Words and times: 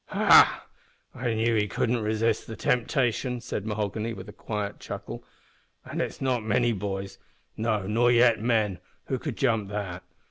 "Ha! 0.07 0.65
I 1.13 1.35
knowed 1.35 1.61
he 1.61 1.67
couldn't 1.67 2.01
resist 2.01 2.47
the 2.47 2.55
temptation," 2.55 3.39
said 3.39 3.67
Mahoghany, 3.67 4.13
with 4.15 4.27
a 4.27 4.33
quiet 4.33 4.79
chuckle, 4.79 5.23
"an' 5.85 6.01
it's 6.01 6.19
not 6.19 6.41
many 6.43 6.71
boys 6.73 7.19
no, 7.55 7.85
nor 7.85 8.11
yet 8.11 8.41
men 8.41 8.79
who 9.05 9.19
could 9.19 9.37
jump 9.37 9.69
that. 9.69 10.01